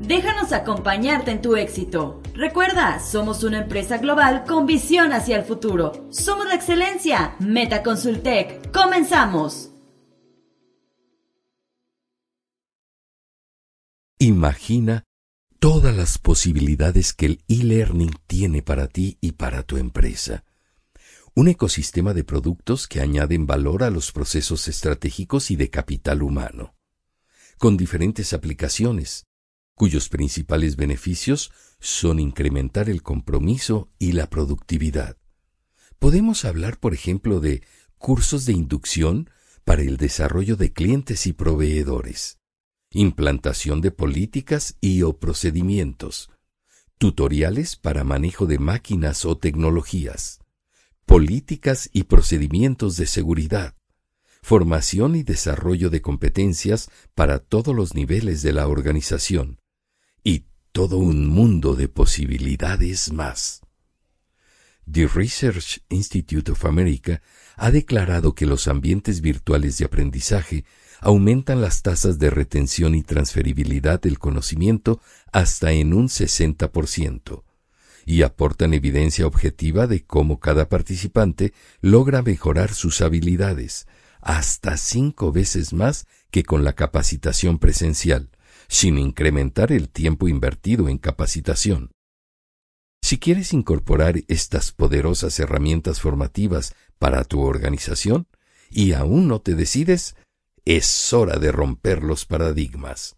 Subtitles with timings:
[0.00, 2.22] Déjanos acompañarte en tu éxito.
[2.34, 6.08] Recuerda, somos una empresa global con visión hacia el futuro.
[6.10, 7.36] Somos la excelencia.
[7.38, 8.72] Meta Consultec.
[8.72, 9.70] Comenzamos.
[14.18, 15.04] Imagina
[15.58, 20.44] todas las posibilidades que el e-learning tiene para ti y para tu empresa.
[21.34, 26.74] Un ecosistema de productos que añaden valor a los procesos estratégicos y de capital humano,
[27.58, 29.29] con diferentes aplicaciones,
[29.80, 35.16] cuyos principales beneficios son incrementar el compromiso y la productividad.
[35.98, 37.62] Podemos hablar, por ejemplo, de
[37.96, 39.30] cursos de inducción
[39.64, 42.40] para el desarrollo de clientes y proveedores,
[42.90, 46.30] implantación de políticas y o procedimientos,
[46.98, 50.40] tutoriales para manejo de máquinas o tecnologías,
[51.06, 53.76] políticas y procedimientos de seguridad,
[54.42, 59.56] formación y desarrollo de competencias para todos los niveles de la organización,
[60.24, 63.62] y todo un mundo de posibilidades más.
[64.90, 67.22] The Research Institute of America
[67.56, 70.64] ha declarado que los ambientes virtuales de aprendizaje
[71.00, 75.00] aumentan las tasas de retención y transferibilidad del conocimiento
[75.32, 77.44] hasta en un 60%
[78.04, 83.86] y aportan evidencia objetiva de cómo cada participante logra mejorar sus habilidades,
[84.20, 88.30] hasta cinco veces más que con la capacitación presencial,
[88.70, 91.90] sin incrementar el tiempo invertido en capacitación.
[93.02, 98.28] Si quieres incorporar estas poderosas herramientas formativas para tu organización
[98.70, 100.14] y aún no te decides,
[100.64, 103.16] es hora de romper los paradigmas.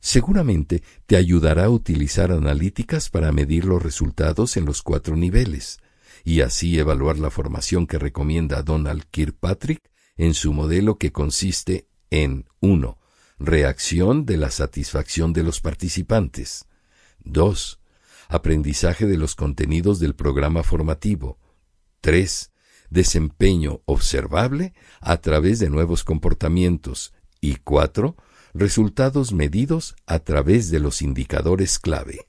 [0.00, 5.78] Seguramente te ayudará a utilizar analíticas para medir los resultados en los cuatro niveles
[6.24, 12.46] y así evaluar la formación que recomienda Donald Kirkpatrick en su modelo que consiste en
[12.60, 13.01] 1.
[13.44, 16.66] Reacción de la satisfacción de los participantes.
[17.24, 17.80] 2.
[18.28, 21.40] Aprendizaje de los contenidos del programa formativo.
[22.02, 22.52] 3
[22.88, 28.16] desempeño observable a través de nuevos comportamientos y cuatro,
[28.54, 32.28] resultados medidos a través de los indicadores clave.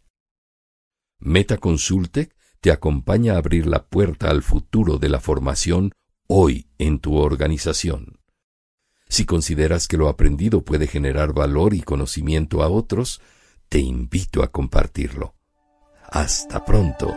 [1.20, 5.92] MetaConsultec te acompaña a abrir la puerta al futuro de la formación
[6.28, 8.23] hoy en tu organización.
[9.14, 13.22] Si consideras que lo aprendido puede generar valor y conocimiento a otros,
[13.70, 15.36] te invito a compartirlo.
[16.10, 17.14] Hasta pronto.